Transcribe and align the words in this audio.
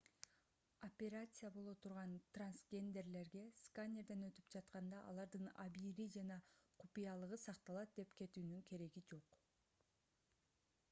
операция 0.85 1.49
боло 1.55 1.73
турган 1.85 2.13
трансгендерлерге 2.37 3.43
сканерден 3.65 4.23
өтүп 4.27 4.47
жатканда 4.55 5.01
алардын 5.11 5.51
абийири 5.65 6.07
жана 6.15 6.37
купуялыгы 6.85 7.39
сакталат 7.43 7.93
деп 7.99 8.15
күтүүнүн 8.23 8.65
кереги 8.71 9.05
жок 9.11 9.37